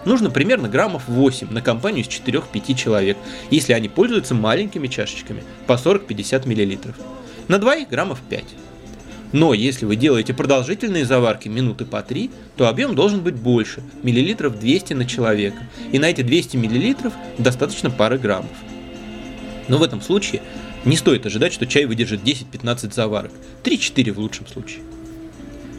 нужно 0.05 0.31
примерно 0.31 0.69
граммов 0.69 1.05
8 1.09 1.53
на 1.53 1.63
компанию 1.63 2.05
из 2.05 2.09
4-5 2.09 2.75
человек, 2.75 3.17
если 3.51 3.73
они 3.73 3.89
пользуются 3.89 4.35
маленькими 4.35 4.89
чашечками 4.89 5.45
по 5.67 5.73
40-50 5.73 6.47
мл. 6.47 6.95
На 7.49 7.59
двоих 7.59 7.89
граммов 7.89 8.21
5. 8.29 8.45
Но 9.33 9.55
если 9.55 9.87
вы 9.87 9.97
делаете 9.97 10.35
продолжительные 10.35 11.07
заварки 11.07 11.49
минуты 11.49 11.87
по 11.87 12.03
3, 12.03 12.31
то 12.57 12.69
объем 12.69 12.95
должен 12.95 13.21
быть 13.21 13.35
больше, 13.35 13.83
миллилитров 14.03 14.59
200 14.59 14.93
на 14.93 15.07
человека. 15.07 15.63
И 15.91 15.99
на 15.99 16.07
эти 16.07 16.21
200 16.21 16.59
миллилитров 16.59 17.15
достаточно 17.39 17.91
пары 17.91 18.19
граммов. 18.19 18.51
Но 19.69 19.79
в 19.79 19.83
этом 19.83 20.03
случае 20.03 20.43
не 20.85 20.97
стоит 20.97 21.25
ожидать, 21.25 21.53
что 21.53 21.67
чай 21.67 21.87
выдержит 21.87 22.23
10-15 22.23 22.93
заварок, 22.93 23.33
3-4 23.65 24.13
в 24.13 24.19
лучшем 24.19 24.47
случае. 24.47 24.83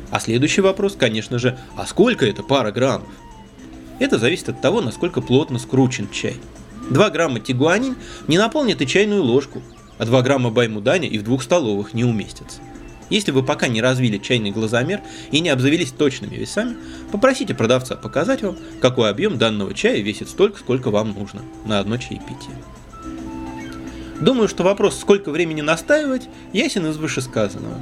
А 0.10 0.20
следующий 0.20 0.62
вопрос, 0.62 0.96
конечно 0.96 1.38
же, 1.38 1.58
а 1.76 1.86
сколько 1.86 2.26
это 2.26 2.42
пара 2.44 2.72
граммов? 2.72 3.10
Это 4.00 4.18
зависит 4.18 4.50
от 4.50 4.62
того, 4.62 4.82
насколько 4.82 5.22
плотно 5.22 5.60
скручен 5.60 6.10
чай. 6.10 6.36
2 6.90 7.10
грамма 7.12 7.40
тигуанин 7.40 7.96
не 8.28 8.38
наполнит 8.38 8.82
и 8.82 8.88
чайную 8.88 9.24
ложку, 9.24 9.62
а 9.98 10.06
2 10.06 10.22
грамма 10.22 10.50
баймуданя 10.50 11.08
и 11.08 11.20
в 11.20 11.24
двух 11.24 11.44
столовых 11.44 11.94
не 11.94 12.04
уместятся. 12.04 12.60
Если 13.14 13.30
вы 13.30 13.44
пока 13.44 13.68
не 13.68 13.80
развили 13.80 14.18
чайный 14.18 14.50
глазомер 14.50 15.02
и 15.30 15.40
не 15.40 15.50
обзавелись 15.50 15.92
точными 15.92 16.34
весами, 16.34 16.78
попросите 17.12 17.54
продавца 17.54 17.96
показать 17.96 18.42
вам, 18.42 18.58
какой 18.82 19.12
объем 19.12 19.38
данного 19.38 19.76
чая 19.76 20.02
весит 20.02 20.30
столько, 20.30 20.58
сколько 20.58 20.90
вам 20.90 21.14
нужно 21.14 21.44
на 21.64 21.78
одно 21.78 21.98
чаепитие. 21.98 22.58
Думаю, 24.20 24.48
что 24.48 24.64
вопрос, 24.64 25.00
сколько 25.00 25.30
времени 25.30 25.62
настаивать, 25.62 26.28
ясен 26.54 26.88
из 26.88 26.98
вышесказанного. 26.98 27.78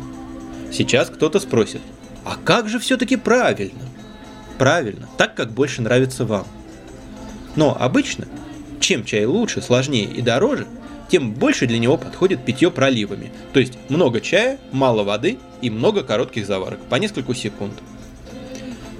Сейчас 0.69 1.09
кто-то 1.09 1.39
спросит, 1.39 1.79
а 2.25 2.35
как 2.35 2.67
же 2.67 2.77
все-таки 2.77 3.15
правильно? 3.15 3.85
Правильно, 4.57 5.07
так, 5.17 5.33
как 5.35 5.51
больше 5.51 5.81
нравится 5.81 6.25
вам. 6.25 6.45
Но 7.55 7.77
обычно, 7.79 8.27
чем 8.81 9.05
чай 9.05 9.23
лучше, 9.23 9.61
сложнее 9.61 10.11
и 10.11 10.21
дороже, 10.21 10.67
тем 11.11 11.33
больше 11.33 11.67
для 11.67 11.77
него 11.77 11.97
подходит 11.97 12.45
питье 12.45 12.71
проливами. 12.71 13.31
То 13.51 13.59
есть 13.59 13.73
много 13.89 14.21
чая, 14.21 14.59
мало 14.71 15.03
воды 15.03 15.37
и 15.61 15.69
много 15.69 16.03
коротких 16.03 16.47
заварок, 16.47 16.79
по 16.89 16.95
несколько 16.95 17.35
секунд. 17.35 17.73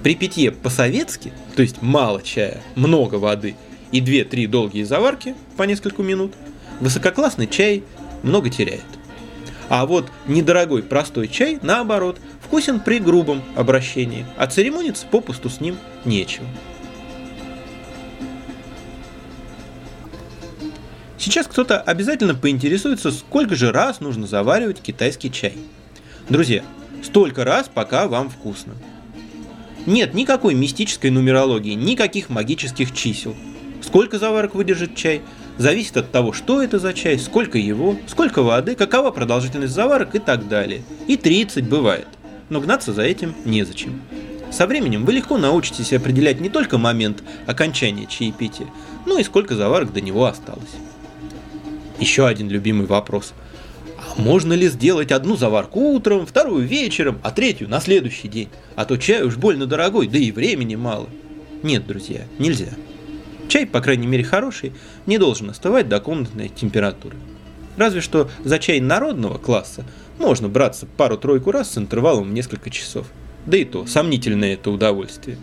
При 0.03 0.15
питье 0.15 0.51
по-советски, 0.51 1.31
то 1.55 1.61
есть 1.61 1.81
мало 1.81 2.21
чая, 2.21 2.61
много 2.75 3.15
воды 3.15 3.55
и 3.93 4.01
2-3 4.01 4.47
долгие 4.47 4.83
заварки 4.83 5.35
по 5.55 5.63
несколько 5.63 6.03
минут, 6.03 6.33
высококлассный 6.81 7.47
чай 7.47 7.83
много 8.23 8.49
теряет. 8.49 8.81
А 9.69 9.85
вот 9.85 10.11
недорогой 10.27 10.83
простой 10.83 11.29
чай, 11.29 11.59
наоборот, 11.61 12.19
вкусен 12.41 12.81
при 12.81 12.99
грубом 12.99 13.41
обращении, 13.55 14.25
а 14.35 14.47
церемониться 14.47 15.07
попусту 15.09 15.49
с 15.49 15.61
ним 15.61 15.77
нечего. 16.03 16.45
Сейчас 21.21 21.45
кто-то 21.45 21.79
обязательно 21.79 22.33
поинтересуется, 22.33 23.11
сколько 23.11 23.55
же 23.55 23.71
раз 23.71 23.99
нужно 23.99 24.25
заваривать 24.25 24.81
китайский 24.81 25.31
чай. 25.31 25.53
Друзья, 26.29 26.63
столько 27.03 27.43
раз, 27.43 27.69
пока 27.71 28.07
вам 28.07 28.31
вкусно. 28.31 28.73
Нет 29.85 30.15
никакой 30.15 30.55
мистической 30.55 31.11
нумерологии, 31.11 31.73
никаких 31.75 32.29
магических 32.29 32.91
чисел. 32.91 33.35
Сколько 33.83 34.17
заварок 34.17 34.55
выдержит 34.55 34.95
чай, 34.95 35.21
зависит 35.59 35.95
от 35.97 36.11
того, 36.11 36.33
что 36.33 36.59
это 36.59 36.79
за 36.79 36.91
чай, 36.91 37.19
сколько 37.19 37.59
его, 37.59 37.95
сколько 38.07 38.41
воды, 38.41 38.73
какова 38.73 39.11
продолжительность 39.11 39.75
заварок 39.75 40.15
и 40.15 40.19
так 40.19 40.47
далее. 40.47 40.81
И 41.05 41.17
30 41.17 41.69
бывает. 41.69 42.07
Но 42.49 42.59
гнаться 42.59 42.93
за 42.93 43.03
этим 43.03 43.35
незачем. 43.45 44.01
Со 44.51 44.65
временем 44.65 45.05
вы 45.05 45.13
легко 45.13 45.37
научитесь 45.37 45.93
определять 45.93 46.41
не 46.41 46.49
только 46.49 46.79
момент 46.79 47.21
окончания 47.45 48.07
чаепития, 48.07 48.65
но 49.05 49.19
и 49.19 49.23
сколько 49.23 49.53
заварок 49.53 49.93
до 49.93 50.01
него 50.01 50.25
осталось. 50.25 50.71
Еще 52.01 52.25
один 52.25 52.49
любимый 52.49 52.87
вопрос. 52.87 53.33
А 53.99 54.19
можно 54.19 54.53
ли 54.53 54.67
сделать 54.69 55.11
одну 55.11 55.37
заварку 55.37 55.79
утром, 55.79 56.25
вторую 56.25 56.65
вечером, 56.65 57.19
а 57.21 57.29
третью 57.29 57.69
на 57.69 57.79
следующий 57.79 58.27
день? 58.27 58.49
А 58.75 58.85
то 58.85 58.97
чай 58.97 59.21
уж 59.21 59.37
больно 59.37 59.67
дорогой, 59.67 60.07
да 60.07 60.17
и 60.17 60.31
времени 60.31 60.75
мало. 60.75 61.07
Нет, 61.61 61.85
друзья, 61.85 62.21
нельзя. 62.39 62.69
Чай, 63.47 63.67
по 63.67 63.81
крайней 63.81 64.07
мере 64.07 64.23
хороший, 64.23 64.73
не 65.05 65.19
должен 65.19 65.51
остывать 65.51 65.89
до 65.89 65.99
комнатной 65.99 66.49
температуры. 66.49 67.17
Разве 67.77 68.01
что 68.01 68.31
за 68.43 68.57
чай 68.57 68.79
народного 68.79 69.37
класса 69.37 69.85
можно 70.17 70.49
браться 70.49 70.87
пару-тройку 70.97 71.51
раз 71.51 71.71
с 71.71 71.77
интервалом 71.77 72.29
в 72.29 72.33
несколько 72.33 72.71
часов. 72.71 73.05
Да 73.45 73.57
и 73.57 73.63
то, 73.63 73.85
сомнительное 73.85 74.55
это 74.55 74.71
удовольствие. 74.71 75.37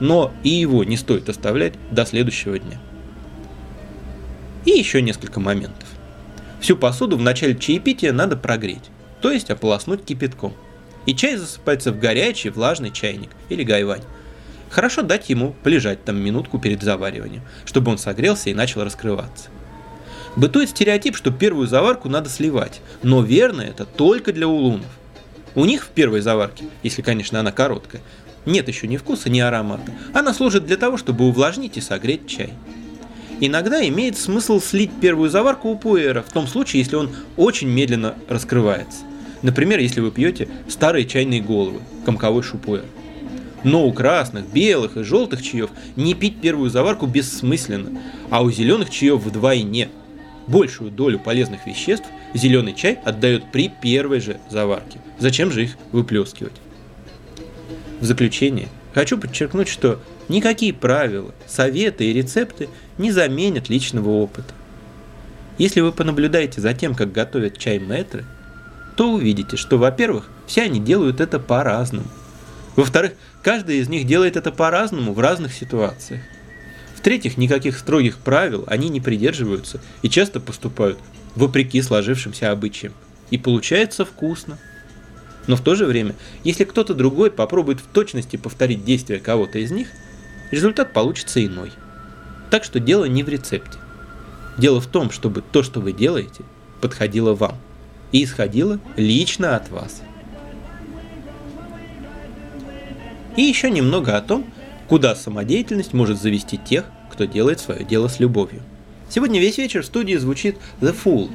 Но 0.00 0.34
и 0.44 0.50
его 0.50 0.84
не 0.84 0.98
стоит 0.98 1.30
оставлять 1.30 1.72
до 1.90 2.04
следующего 2.04 2.58
дня. 2.58 2.78
И 4.68 4.78
еще 4.78 5.00
несколько 5.00 5.40
моментов. 5.40 5.88
Всю 6.60 6.76
посуду 6.76 7.16
в 7.16 7.22
начале 7.22 7.56
чаепития 7.56 8.12
надо 8.12 8.36
прогреть, 8.36 8.90
то 9.22 9.30
есть 9.30 9.48
ополоснуть 9.48 10.04
кипятком. 10.04 10.52
И 11.06 11.14
чай 11.14 11.36
засыпается 11.36 11.90
в 11.90 11.98
горячий 11.98 12.50
влажный 12.50 12.90
чайник 12.90 13.30
или 13.48 13.62
гайвань. 13.62 14.02
Хорошо 14.68 15.00
дать 15.00 15.30
ему 15.30 15.54
полежать 15.62 16.04
там 16.04 16.22
минутку 16.22 16.58
перед 16.58 16.82
завариванием, 16.82 17.40
чтобы 17.64 17.90
он 17.90 17.96
согрелся 17.96 18.50
и 18.50 18.54
начал 18.54 18.84
раскрываться. 18.84 19.48
Бытует 20.36 20.68
стереотип, 20.68 21.16
что 21.16 21.30
первую 21.30 21.66
заварку 21.66 22.10
надо 22.10 22.28
сливать, 22.28 22.82
но 23.02 23.22
верно 23.22 23.62
это 23.62 23.86
только 23.86 24.34
для 24.34 24.48
улунов. 24.48 24.90
У 25.54 25.64
них 25.64 25.84
в 25.84 25.88
первой 25.88 26.20
заварке, 26.20 26.66
если, 26.82 27.00
конечно, 27.00 27.40
она 27.40 27.52
короткая, 27.52 28.02
нет 28.44 28.68
еще 28.68 28.86
ни 28.86 28.98
вкуса, 28.98 29.30
ни 29.30 29.40
аромата. 29.40 29.92
Она 30.12 30.34
служит 30.34 30.66
для 30.66 30.76
того, 30.76 30.98
чтобы 30.98 31.26
увлажнить 31.26 31.78
и 31.78 31.80
согреть 31.80 32.26
чай. 32.26 32.52
Иногда 33.40 33.86
имеет 33.88 34.18
смысл 34.18 34.60
слить 34.60 34.90
первую 35.00 35.30
заварку 35.30 35.68
у 35.68 35.78
пуэра, 35.78 36.22
в 36.22 36.32
том 36.32 36.48
случае, 36.48 36.82
если 36.82 36.96
он 36.96 37.10
очень 37.36 37.68
медленно 37.68 38.14
раскрывается. 38.28 38.98
Например, 39.42 39.78
если 39.78 40.00
вы 40.00 40.10
пьете 40.10 40.48
старые 40.68 41.06
чайные 41.06 41.40
головы, 41.40 41.80
комковой 42.04 42.42
шупуэр. 42.42 42.84
Но 43.62 43.86
у 43.86 43.92
красных, 43.92 44.48
белых 44.52 44.96
и 44.96 45.04
желтых 45.04 45.42
чаев 45.42 45.70
не 45.94 46.14
пить 46.14 46.40
первую 46.40 46.70
заварку 46.70 47.06
бессмысленно, 47.06 48.00
а 48.30 48.42
у 48.42 48.50
зеленых 48.50 48.90
чаев 48.90 49.22
вдвойне. 49.22 49.88
Большую 50.48 50.90
долю 50.90 51.18
полезных 51.18 51.66
веществ 51.66 52.06
зеленый 52.34 52.74
чай 52.74 52.98
отдает 53.04 53.50
при 53.52 53.68
первой 53.68 54.20
же 54.20 54.38
заварке. 54.50 54.98
Зачем 55.18 55.52
же 55.52 55.64
их 55.64 55.76
выплескивать? 55.92 56.54
В 58.00 58.04
заключение 58.04 58.68
хочу 58.94 59.18
подчеркнуть, 59.18 59.68
что 59.68 60.00
никакие 60.28 60.72
правила, 60.72 61.34
советы 61.46 62.06
и 62.06 62.12
рецепты 62.12 62.68
не 62.98 63.12
заменят 63.12 63.68
личного 63.68 64.10
опыта. 64.10 64.52
Если 65.56 65.80
вы 65.80 65.92
понаблюдаете 65.92 66.60
за 66.60 66.74
тем, 66.74 66.94
как 66.94 67.12
готовят 67.12 67.58
чай 67.58 67.78
мэтры, 67.78 68.24
то 68.96 69.12
увидите, 69.12 69.56
что, 69.56 69.78
во-первых, 69.78 70.28
все 70.46 70.62
они 70.62 70.80
делают 70.80 71.20
это 71.20 71.38
по-разному. 71.38 72.08
Во-вторых, 72.76 73.12
каждый 73.42 73.78
из 73.78 73.88
них 73.88 74.06
делает 74.06 74.36
это 74.36 74.52
по-разному 74.52 75.12
в 75.12 75.20
разных 75.20 75.52
ситуациях. 75.52 76.20
В-третьих, 76.96 77.36
никаких 77.36 77.78
строгих 77.78 78.18
правил 78.18 78.64
они 78.66 78.88
не 78.88 79.00
придерживаются 79.00 79.80
и 80.02 80.08
часто 80.08 80.40
поступают 80.40 80.98
вопреки 81.34 81.80
сложившимся 81.80 82.50
обычаям. 82.50 82.92
И 83.30 83.38
получается 83.38 84.04
вкусно. 84.04 84.58
Но 85.46 85.56
в 85.56 85.60
то 85.60 85.74
же 85.74 85.86
время, 85.86 86.14
если 86.44 86.64
кто-то 86.64 86.94
другой 86.94 87.30
попробует 87.30 87.80
в 87.80 87.86
точности 87.86 88.36
повторить 88.36 88.84
действия 88.84 89.18
кого-то 89.18 89.58
из 89.58 89.70
них, 89.70 89.88
результат 90.50 90.92
получится 90.92 91.44
иной. 91.44 91.72
Так 92.50 92.64
что 92.64 92.80
дело 92.80 93.04
не 93.04 93.22
в 93.22 93.28
рецепте. 93.28 93.78
Дело 94.56 94.80
в 94.80 94.86
том, 94.86 95.10
чтобы 95.10 95.42
то, 95.42 95.62
что 95.62 95.80
вы 95.80 95.92
делаете, 95.92 96.44
подходило 96.80 97.34
вам 97.34 97.56
и 98.12 98.24
исходило 98.24 98.80
лично 98.96 99.56
от 99.56 99.70
вас. 99.70 100.02
И 103.36 103.42
еще 103.42 103.70
немного 103.70 104.16
о 104.16 104.20
том, 104.20 104.46
куда 104.88 105.14
самодеятельность 105.14 105.92
может 105.92 106.20
завести 106.20 106.58
тех, 106.58 106.84
кто 107.12 107.24
делает 107.24 107.60
свое 107.60 107.84
дело 107.84 108.08
с 108.08 108.18
любовью. 108.18 108.62
Сегодня 109.08 109.40
весь 109.40 109.58
вечер 109.58 109.82
в 109.82 109.86
студии 109.86 110.16
звучит 110.16 110.56
The 110.80 110.94
Fool, 111.04 111.30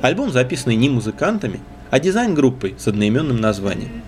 альбом, 0.00 0.32
записанный 0.32 0.76
не 0.76 0.88
музыкантами, 0.88 1.60
а 1.90 2.00
дизайн-группой 2.00 2.74
с 2.78 2.88
одноименным 2.88 3.40
названием. 3.40 4.02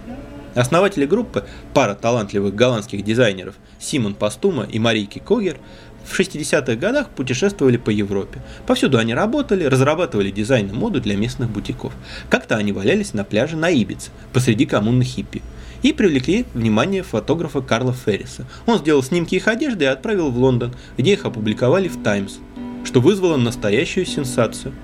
Основатели 0.54 1.04
группы, 1.04 1.44
пара 1.74 1.94
талантливых 1.94 2.54
голландских 2.54 3.04
дизайнеров 3.04 3.56
Симон 3.78 4.14
Пастума 4.14 4.64
и 4.64 4.78
Марийки 4.78 5.18
Когер, 5.18 5.58
в 6.06 6.18
60-х 6.18 6.74
годах 6.76 7.08
путешествовали 7.10 7.76
по 7.76 7.90
Европе. 7.90 8.40
Повсюду 8.66 8.98
они 8.98 9.14
работали, 9.14 9.64
разрабатывали 9.64 10.30
дизайн 10.30 10.68
и 10.68 10.72
моду 10.72 11.00
для 11.00 11.16
местных 11.16 11.50
бутиков. 11.50 11.92
Как-то 12.28 12.56
они 12.56 12.72
валялись 12.72 13.14
на 13.14 13.24
пляже 13.24 13.56
на 13.56 13.70
Ибице, 13.70 14.10
посреди 14.32 14.66
коммуны 14.66 15.04
хиппи. 15.04 15.42
И 15.82 15.92
привлекли 15.92 16.46
внимание 16.54 17.02
фотографа 17.02 17.60
Карла 17.60 17.92
Ферриса. 17.92 18.46
Он 18.66 18.78
сделал 18.78 19.02
снимки 19.02 19.34
их 19.34 19.48
одежды 19.48 19.84
и 19.84 19.88
отправил 19.88 20.30
в 20.30 20.38
Лондон, 20.38 20.74
где 20.96 21.12
их 21.12 21.24
опубликовали 21.24 21.88
в 21.88 22.02
«Таймс», 22.02 22.36
что 22.84 23.00
вызвало 23.00 23.36
настоящую 23.36 24.06
сенсацию. 24.06 24.74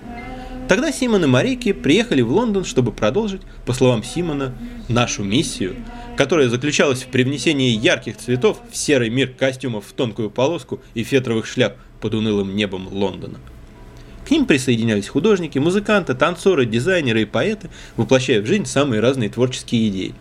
Тогда 0.68 0.92
Симон 0.92 1.24
и 1.24 1.26
Марики 1.26 1.72
приехали 1.72 2.20
в 2.20 2.30
Лондон, 2.30 2.64
чтобы 2.64 2.92
продолжить, 2.92 3.42
по 3.66 3.72
словам 3.72 4.04
Симона, 4.04 4.54
нашу 4.88 5.24
миссию– 5.24 5.76
которая 6.20 6.50
заключалась 6.50 7.02
в 7.02 7.06
привнесении 7.06 7.70
ярких 7.70 8.18
цветов 8.18 8.60
в 8.70 8.76
серый 8.76 9.08
мир 9.08 9.28
костюмов 9.32 9.86
в 9.86 9.94
тонкую 9.94 10.28
полоску 10.28 10.82
и 10.92 11.02
фетровых 11.02 11.46
шляп 11.46 11.78
под 11.98 12.12
унылым 12.12 12.54
небом 12.54 12.88
Лондона. 12.92 13.38
К 14.28 14.30
ним 14.30 14.44
присоединялись 14.44 15.08
художники, 15.08 15.58
музыканты, 15.58 16.12
танцоры, 16.12 16.66
дизайнеры 16.66 17.22
и 17.22 17.24
поэты, 17.24 17.70
воплощая 17.96 18.42
в 18.42 18.46
жизнь 18.46 18.66
самые 18.66 19.00
разные 19.00 19.30
творческие 19.30 19.88
идеи. 19.88 20.14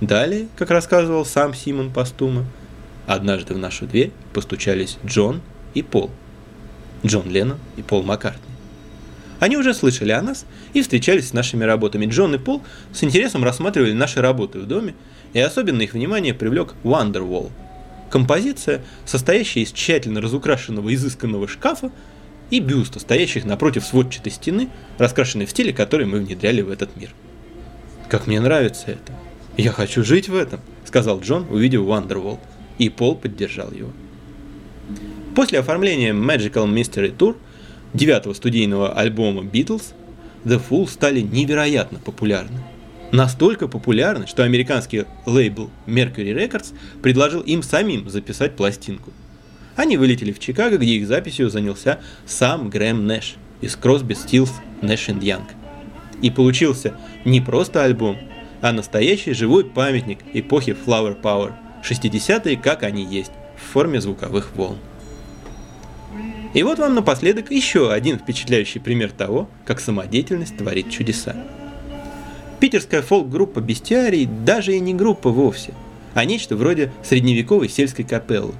Далее, 0.00 0.46
как 0.54 0.70
рассказывал 0.70 1.24
сам 1.24 1.52
Симон 1.52 1.92
Пастума, 1.92 2.44
однажды 3.08 3.54
в 3.54 3.58
нашу 3.58 3.88
дверь 3.88 4.12
постучались 4.32 4.98
Джон 5.04 5.40
и 5.74 5.82
Пол. 5.82 6.12
Джон 7.04 7.28
Леннон 7.28 7.58
и 7.76 7.82
Пол 7.82 8.04
Маккартни. 8.04 8.50
Они 9.40 9.56
уже 9.56 9.72
слышали 9.72 10.12
о 10.12 10.20
нас 10.20 10.44
и 10.74 10.82
встречались 10.82 11.30
с 11.30 11.32
нашими 11.32 11.64
работами. 11.64 12.06
Джон 12.06 12.34
и 12.34 12.38
Пол 12.38 12.62
с 12.92 13.02
интересом 13.02 13.42
рассматривали 13.42 13.94
наши 13.94 14.20
работы 14.20 14.60
в 14.60 14.66
доме 14.66 14.94
и 15.32 15.40
особенно 15.40 15.82
их 15.82 15.94
внимание 15.94 16.34
привлек 16.34 16.74
Wonderwall. 16.84 17.50
Композиция, 18.10 18.82
состоящая 19.04 19.60
из 19.60 19.72
тщательно 19.72 20.20
разукрашенного 20.20 20.92
изысканного 20.94 21.46
шкафа 21.46 21.92
и 22.50 22.58
бюста, 22.58 22.98
стоящих 22.98 23.44
напротив 23.44 23.84
сводчатой 23.84 24.32
стены, 24.32 24.68
раскрашенной 24.98 25.46
в 25.46 25.50
стиле, 25.50 25.72
который 25.72 26.06
мы 26.06 26.18
внедряли 26.18 26.62
в 26.62 26.70
этот 26.70 26.96
мир. 26.96 27.10
«Как 28.08 28.26
мне 28.26 28.40
нравится 28.40 28.86
это! 28.88 29.12
Я 29.56 29.70
хочу 29.70 30.02
жить 30.02 30.28
в 30.28 30.34
этом!»— 30.34 30.60
сказал 30.84 31.20
Джон, 31.20 31.46
увидев 31.48 31.82
Wonderwall, 31.82 32.40
и 32.78 32.88
Пол 32.88 33.14
поддержал 33.14 33.70
его. 33.70 33.90
После 35.36 35.60
оформления 35.60 36.12
Magical 36.12 36.66
Mystery 36.66 37.16
Tour, 37.16 37.36
девятого 37.94 38.34
студийного 38.34 38.92
альбома 38.92 39.42
Beatles, 39.42 39.94
The 40.44 40.60
Fool 40.68 40.88
стали 40.88 41.20
невероятно 41.20 42.00
популярны. 42.00 42.58
Настолько 43.12 43.66
популярны, 43.66 44.28
что 44.28 44.44
американский 44.44 45.04
лейбл 45.26 45.70
Mercury 45.86 46.32
Records 46.32 46.72
предложил 47.02 47.40
им 47.40 47.62
самим 47.62 48.08
записать 48.08 48.54
пластинку. 48.54 49.12
Они 49.74 49.96
вылетели 49.96 50.32
в 50.32 50.38
Чикаго, 50.38 50.78
где 50.78 50.92
их 50.92 51.08
записью 51.08 51.50
занялся 51.50 52.00
сам 52.24 52.70
Грэм 52.70 53.06
Нэш 53.06 53.34
из 53.60 53.76
Crosby, 53.76 54.10
Stills, 54.10 54.50
Nash 54.80 55.08
Young. 55.20 55.42
И 56.22 56.30
получился 56.30 56.94
не 57.24 57.40
просто 57.40 57.82
альбом, 57.82 58.16
а 58.60 58.72
настоящий 58.72 59.32
живой 59.32 59.64
памятник 59.64 60.18
эпохи 60.32 60.76
Flower 60.86 61.20
Power, 61.20 61.52
60-е 61.82 62.56
как 62.58 62.84
они 62.84 63.04
есть, 63.04 63.32
в 63.56 63.72
форме 63.72 64.00
звуковых 64.00 64.52
волн. 64.54 64.78
И 66.54 66.62
вот 66.62 66.78
вам 66.78 66.94
напоследок 66.94 67.50
еще 67.50 67.92
один 67.92 68.18
впечатляющий 68.18 68.80
пример 68.80 69.10
того, 69.10 69.48
как 69.64 69.80
самодеятельность 69.80 70.56
творит 70.56 70.90
чудеса. 70.90 71.36
Питерская 72.60 73.00
фолк-группа 73.00 73.60
«Бестиарий» 73.60 74.26
даже 74.26 74.76
и 74.76 74.80
не 74.80 74.92
группа 74.92 75.30
вовсе, 75.30 75.72
а 76.12 76.26
нечто 76.26 76.56
вроде 76.56 76.92
средневековой 77.02 77.70
сельской 77.70 78.04
капеллы. 78.04 78.52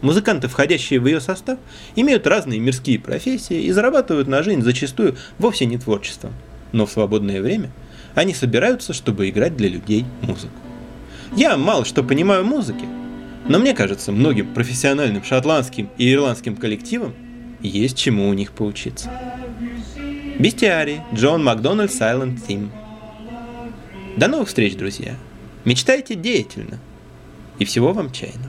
Музыканты, 0.00 0.48
входящие 0.48 0.98
в 0.98 1.06
ее 1.06 1.20
состав, 1.20 1.58
имеют 1.94 2.26
разные 2.26 2.58
мирские 2.58 2.98
профессии 2.98 3.62
и 3.62 3.70
зарабатывают 3.70 4.26
на 4.26 4.42
жизнь 4.42 4.62
зачастую 4.62 5.16
вовсе 5.38 5.66
не 5.66 5.78
творчеством. 5.78 6.32
Но 6.72 6.84
в 6.84 6.90
свободное 6.90 7.40
время 7.40 7.70
они 8.16 8.34
собираются, 8.34 8.92
чтобы 8.92 9.28
играть 9.28 9.56
для 9.56 9.68
людей 9.68 10.04
музыку. 10.22 10.54
Я 11.36 11.56
мало 11.56 11.84
что 11.84 12.02
понимаю 12.02 12.42
в 12.42 12.48
музыке, 12.48 12.86
но 13.46 13.60
мне 13.60 13.72
кажется, 13.72 14.10
многим 14.10 14.52
профессиональным 14.52 15.22
шотландским 15.22 15.90
и 15.96 16.12
ирландским 16.12 16.56
коллективам 16.56 17.14
есть 17.60 17.96
чему 17.96 18.28
у 18.28 18.32
них 18.34 18.52
поучиться. 18.52 19.10
Бестиарий, 20.38 21.00
Джон 21.14 21.44
Макдональд, 21.44 21.90
Silent 21.90 22.38
Theme. 22.46 22.68
До 24.18 24.26
новых 24.26 24.48
встреч, 24.48 24.74
друзья. 24.74 25.14
Мечтайте 25.64 26.16
деятельно. 26.16 26.80
И 27.60 27.64
всего 27.64 27.92
вам 27.92 28.10
чайного. 28.10 28.47